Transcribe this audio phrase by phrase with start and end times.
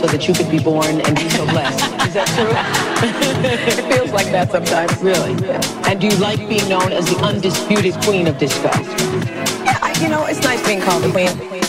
[0.00, 1.84] so that you could be born and be so blessed.
[2.08, 2.48] Is that true?
[3.84, 4.96] it feels like that sometimes.
[5.02, 5.32] Really?
[5.86, 8.70] And do you like being known as the undisputed queen of disco?
[8.70, 11.59] Yeah, I, you know, it's nice being called the queen.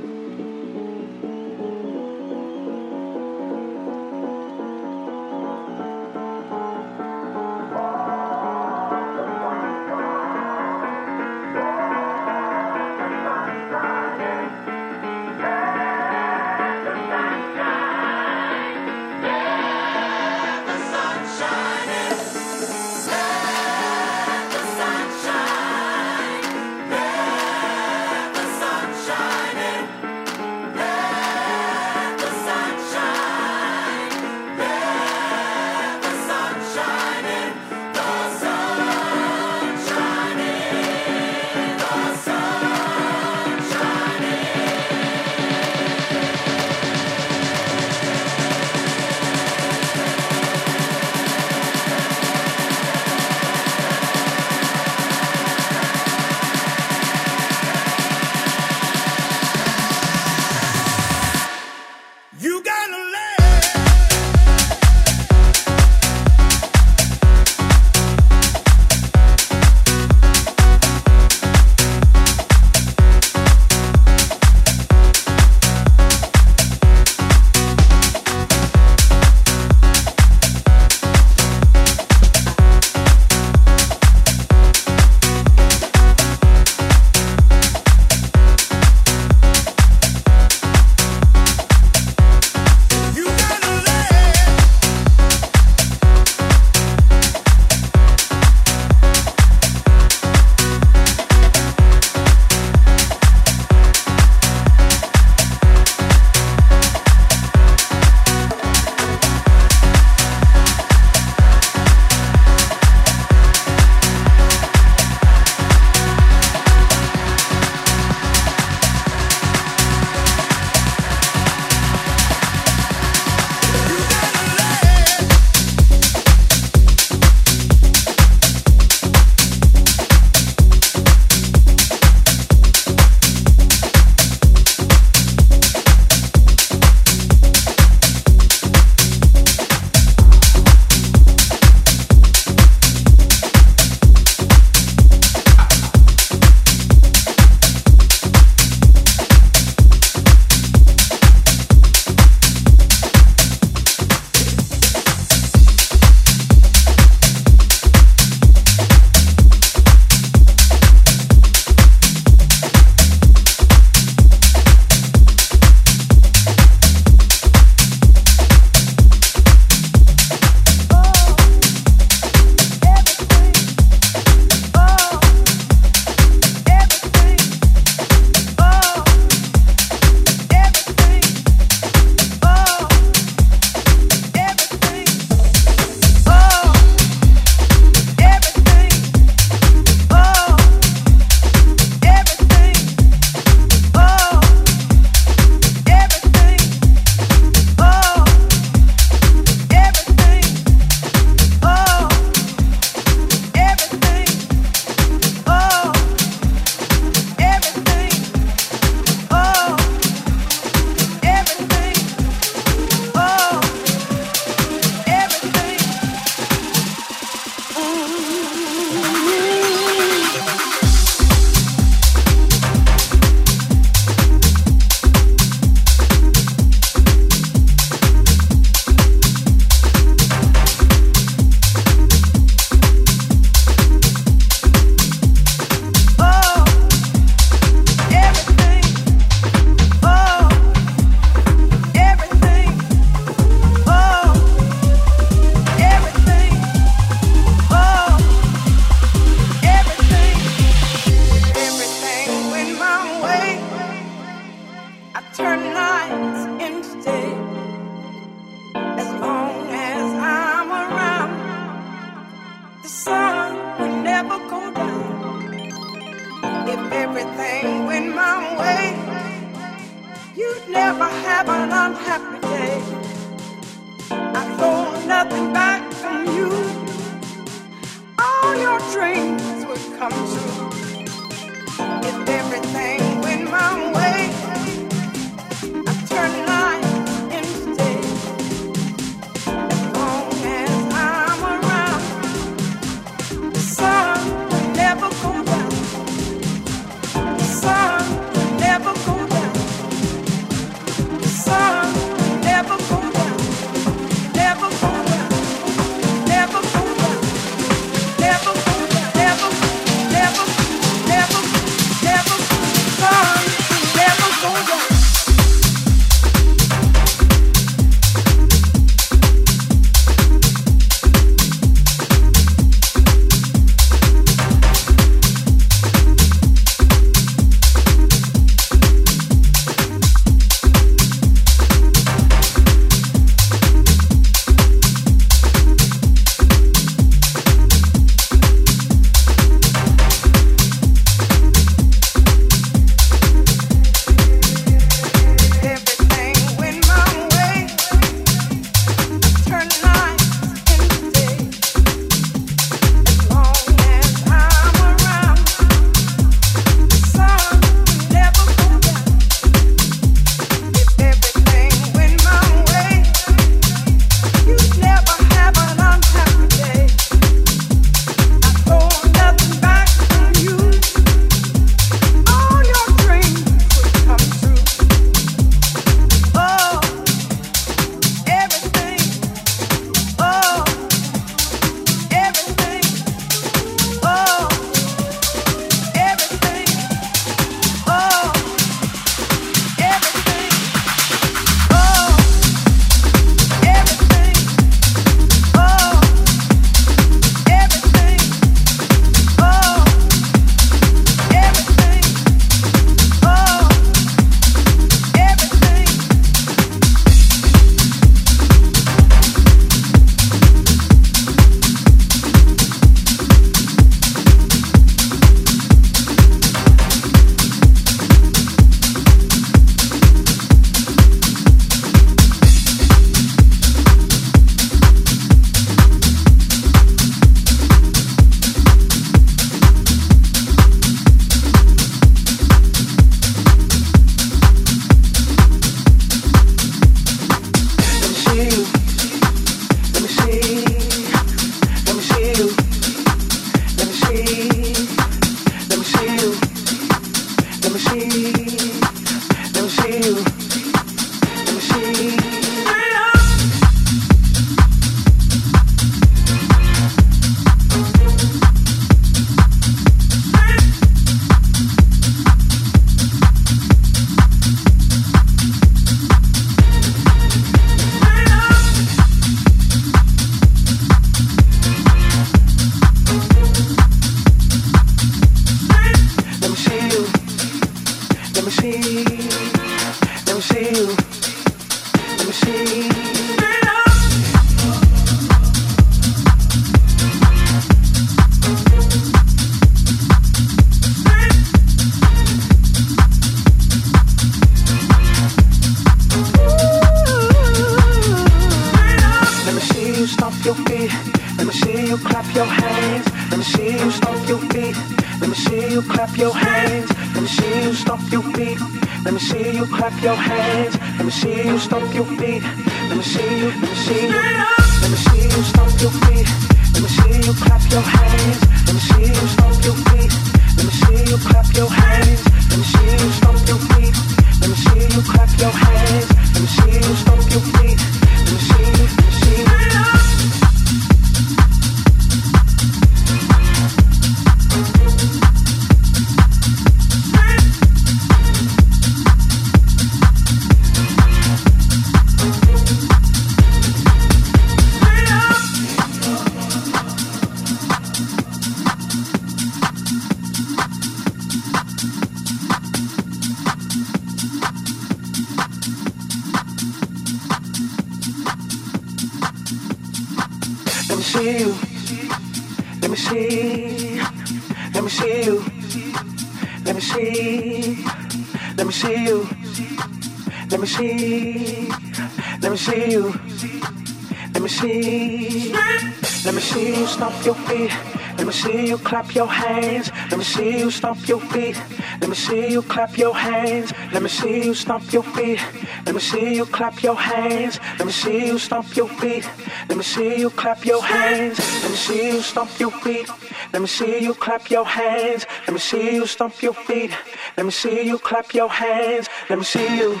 [578.82, 579.90] Clap your hands.
[580.10, 581.56] Let me see you stomp your feet.
[582.00, 583.72] Let me see you clap your hands.
[583.92, 585.40] Let me see you stomp your feet.
[585.86, 587.58] Let me see you clap your hands.
[587.78, 589.28] Let me see you stomp your feet.
[589.68, 591.38] Let me see you clap your hands.
[591.62, 593.08] Let me see you stomp your feet.
[593.52, 595.26] Let me see you clap your hands.
[595.46, 596.92] Let me see you stomp your feet.
[597.36, 599.08] Let me see you clap your hands.
[599.28, 600.00] Let me see you.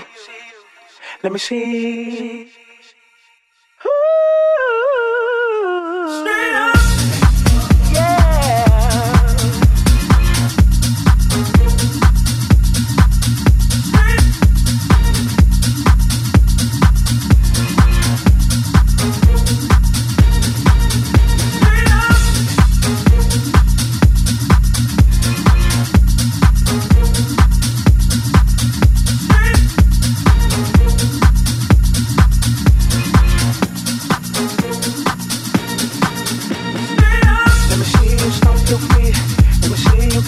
[1.22, 2.50] Let me see.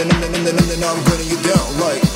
[0.00, 2.07] and then, and then, and then, and then I'm gunning you down like.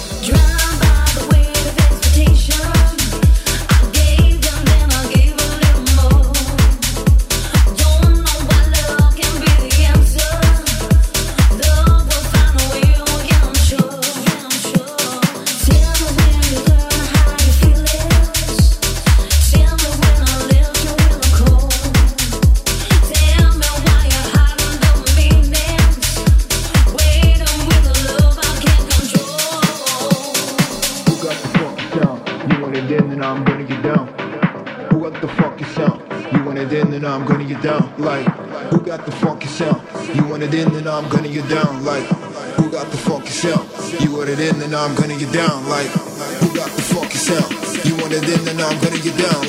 [44.83, 45.69] I'm gonna get down.
[45.69, 47.87] Like, who got the fuck yourself?
[47.87, 49.42] You wanted in, then now I'm gonna get down.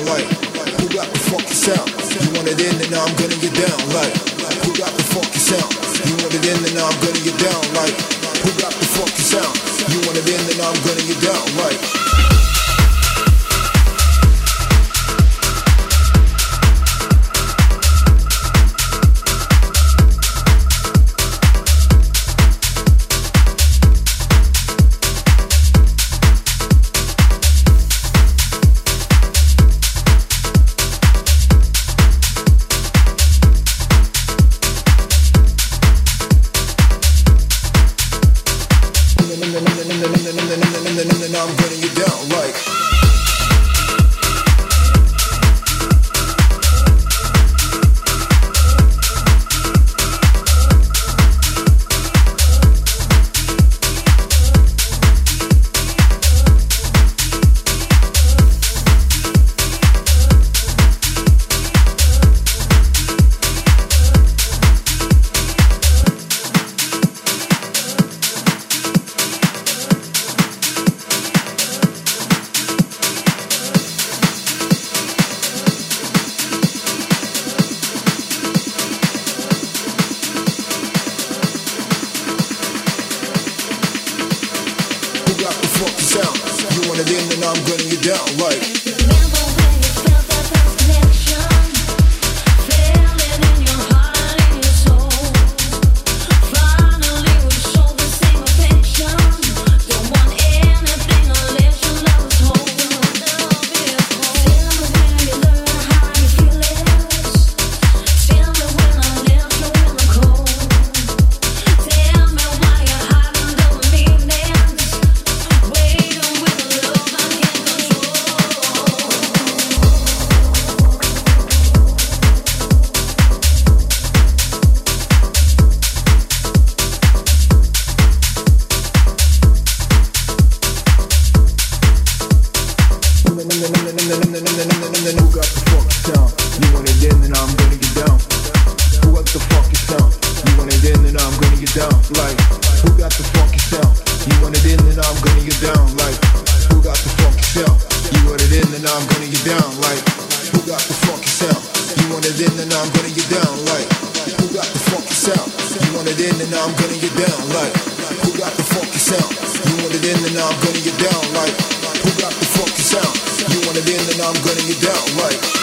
[163.86, 165.53] then I'm gunning it down like.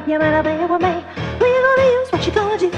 [0.00, 0.94] up, you better be with me.
[1.38, 2.70] Who you gonna use what you gonna do.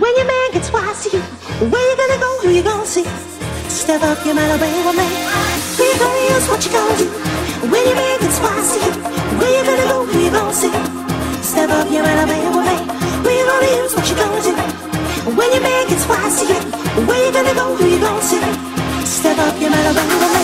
[0.00, 1.22] When your man gets wise to you,
[1.68, 3.04] where you gonna go, who you gonna see?
[3.68, 5.08] Step up, you better be with me.
[5.76, 7.08] Who you gonna use what you gonna do.
[7.68, 8.92] When your man gets wise to you,
[9.38, 10.72] where you gonna go, who you gonna see?
[11.42, 12.76] Step up, you better be with me.
[13.24, 14.54] Who you gonna use what you gonna do.
[15.36, 16.60] When your man gets wise to you,
[17.04, 18.40] where you gonna go, who you gonna see?
[19.04, 20.42] Step up, you better be with me.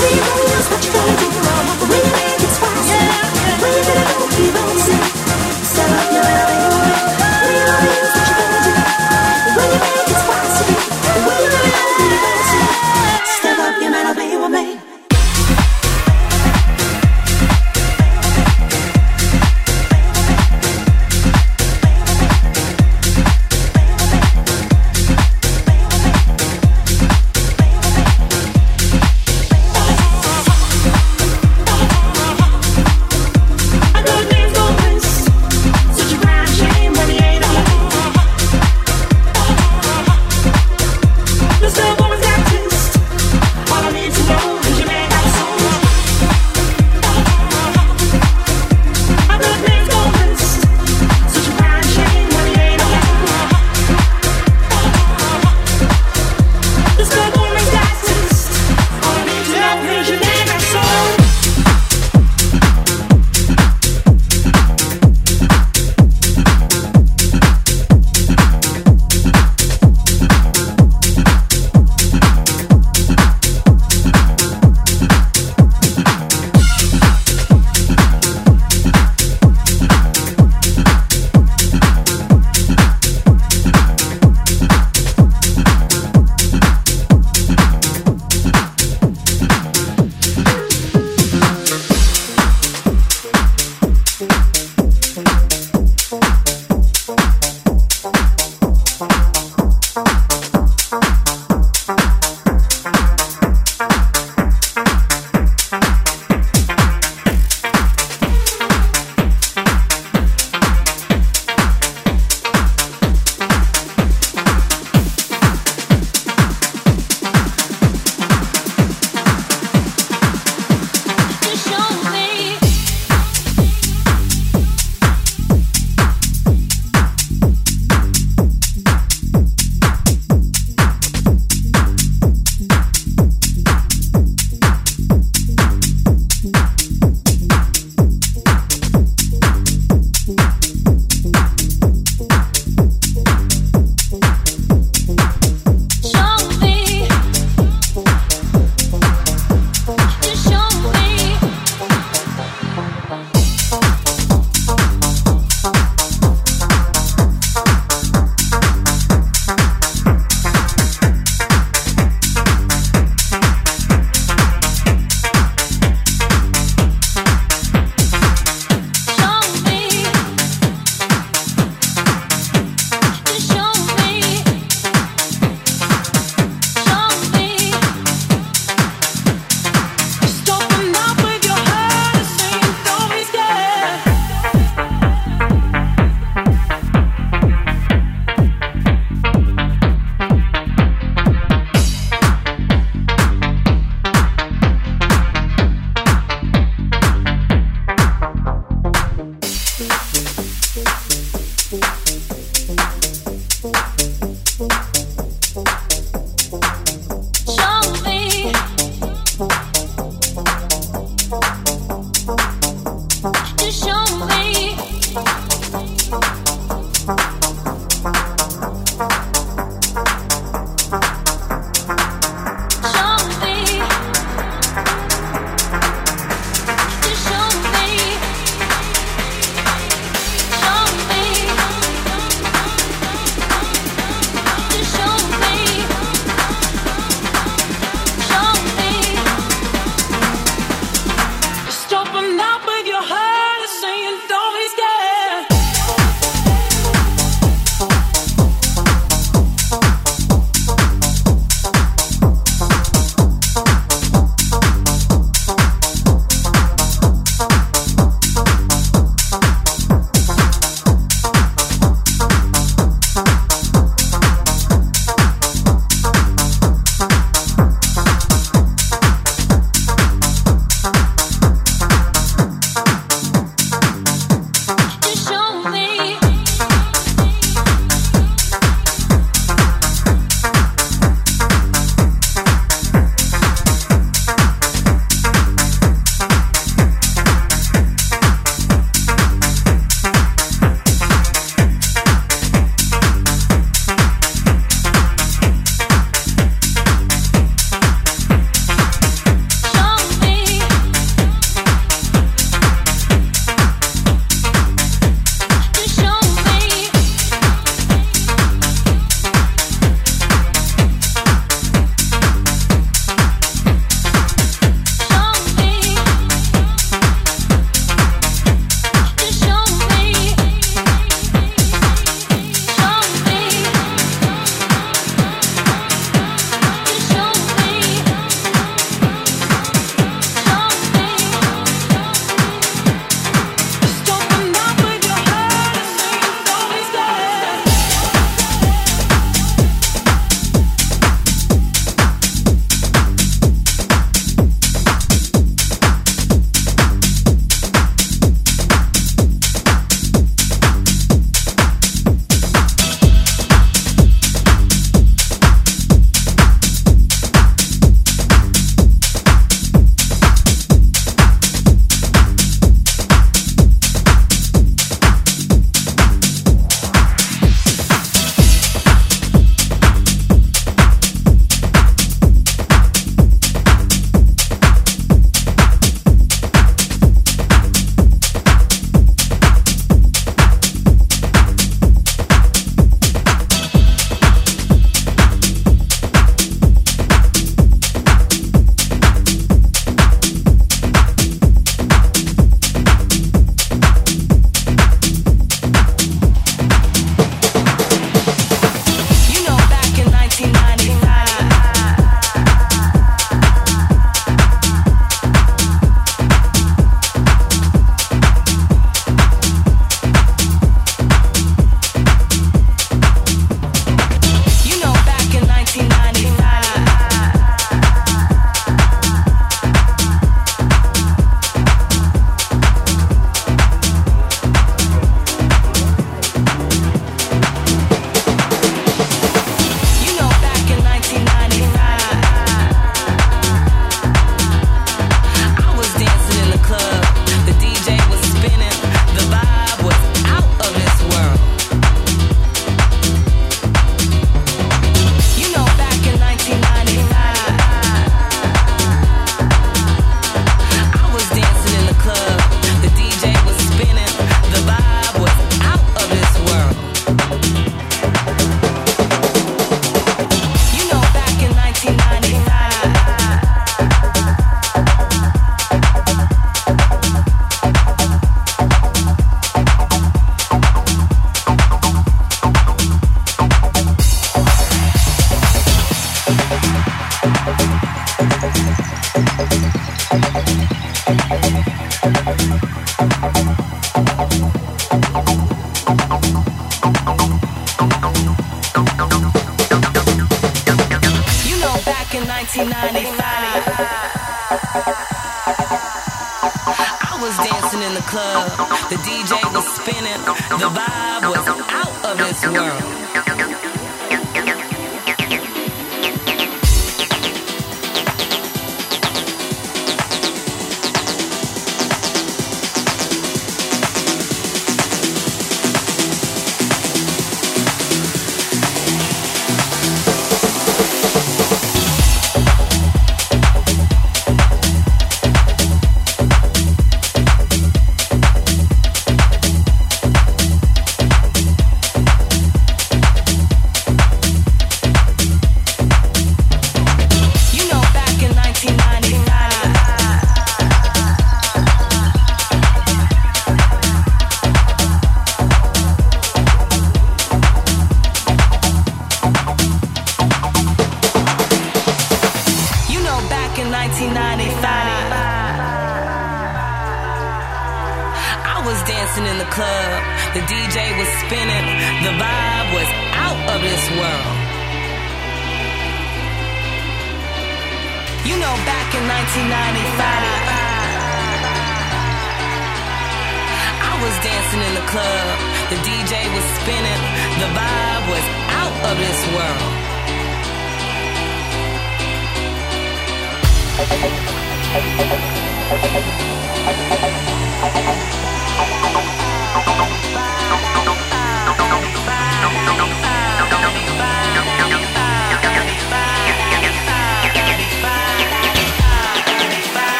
[0.00, 1.28] Who you gonna use what you gonna do.
[1.86, 2.09] When
[6.12, 6.69] Thank you.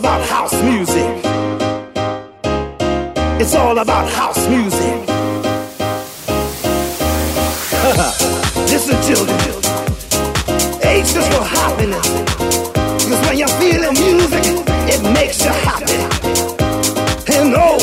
[0.00, 1.10] about house music.
[3.38, 5.06] It's all about house music.
[8.72, 9.36] Listen, children.
[10.82, 12.08] H is for happiness.
[13.04, 14.44] Because when you're feeling music,
[14.88, 16.00] it makes you happy.
[17.34, 17.76] And O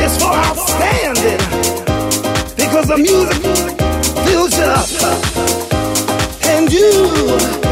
[0.00, 1.42] is for outstanding.
[2.56, 3.42] Because the music
[4.24, 4.88] fills you up.
[6.46, 7.63] And you.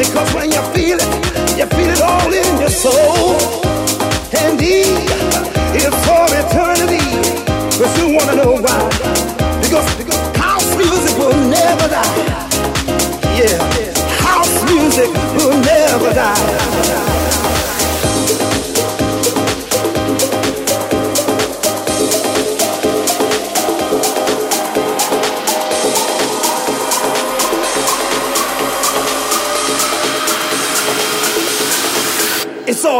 [0.00, 1.12] Because when you feel it,
[1.58, 3.36] you feel it all in your soul.
[4.40, 4.82] And E
[5.76, 7.04] is for eternity.
[7.78, 8.80] But you wanna know why?
[9.60, 12.40] Because, because house music will never die.
[13.36, 13.80] Yeah
[14.40, 17.09] house music will never die.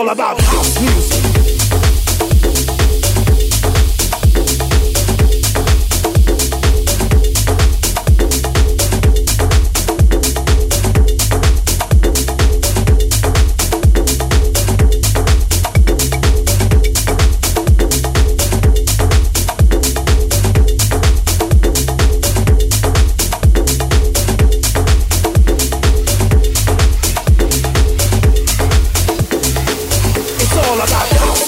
[0.00, 1.09] All about house music.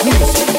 [0.05, 0.51] music.